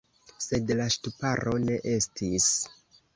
[0.43, 2.49] Sed la ŝtuparo ne estis.